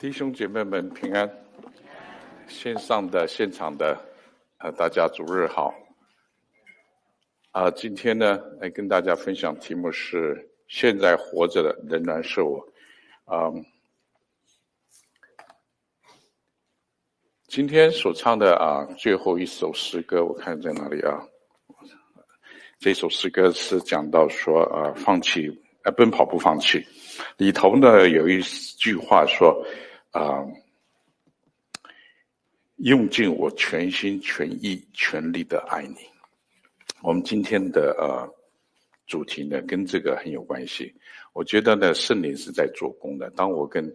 [0.00, 1.30] 弟兄姐妹们平安，
[2.48, 3.94] 线上的、现场的，
[4.56, 5.74] 呃，大家主日好。
[7.50, 12.66] 啊、今天呢，来跟大家分享题目是：现在活着的仍然是我。
[13.26, 13.64] 啊、呃，
[17.46, 21.22] 今天所唱的啊，最后一首诗歌，我看在哪里啊？
[22.78, 25.46] 这首诗歌是讲到说，啊，放弃，
[25.84, 26.82] 呃，奔跑不放弃。
[27.36, 29.62] 里头呢，有一句话说。
[30.10, 30.44] 啊、
[32.76, 35.98] 用尽我全心全意全力的爱你。
[37.02, 38.28] 我们今天的呃
[39.06, 40.92] 主题呢，跟这个很有关系。
[41.32, 43.30] 我觉得呢，圣灵是在做工的。
[43.30, 43.86] 当我跟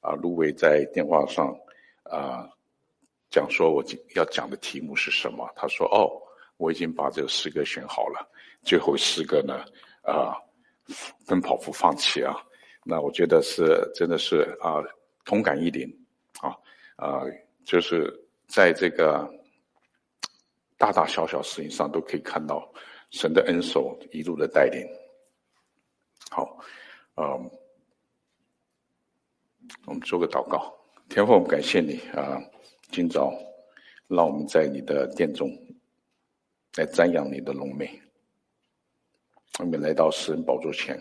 [0.00, 1.52] 啊卢伟在电话上
[2.04, 2.48] 啊
[3.28, 6.08] 讲说我今要讲的题目是什么，他说：“哦，
[6.56, 8.30] 我已经把这四个选好了。
[8.62, 9.64] 最后四个呢，
[10.02, 10.38] 啊，
[11.26, 12.36] 奔跑不放弃啊。”
[12.86, 14.80] 那我觉得是真的是啊。
[15.24, 15.88] 同感一灵，
[16.40, 16.54] 啊，
[16.96, 17.30] 呃，
[17.64, 18.12] 就是
[18.46, 19.28] 在这个
[20.76, 22.70] 大大小小事情上都可以看到
[23.10, 24.86] 神的恩手一路的带领。
[26.30, 26.58] 好，
[27.16, 27.50] 嗯、
[29.86, 30.74] 我们做个祷告，
[31.08, 32.42] 天父，感谢你啊，
[32.90, 33.32] 今早
[34.08, 35.48] 让我们在你的殿中
[36.76, 38.00] 来瞻仰你的荣美，
[39.58, 41.00] 我们来到施恩宝座前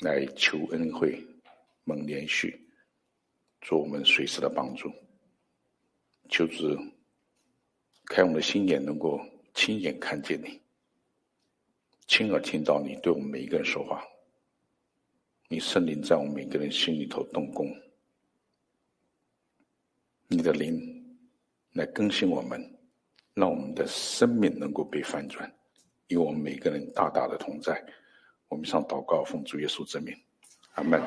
[0.00, 1.18] 来求恩惠，
[1.84, 2.56] 蒙怜恤。
[3.64, 4.92] 做我们随时的帮助，
[6.28, 6.78] 求主
[8.04, 9.18] 开我们的心眼，能够
[9.54, 10.60] 亲眼看见你，
[12.06, 14.04] 亲耳听到你对我们每一个人说话。
[15.48, 17.74] 你圣灵在我们每个人心里头动工，
[20.28, 21.16] 你的灵
[21.72, 22.60] 来更新我们，
[23.32, 25.50] 让我们的生命能够被翻转，
[26.08, 27.82] 与我们每个人大大的同在。
[28.48, 30.14] 我们上祷告，奉主耶稣之名，
[30.74, 31.00] 阿门。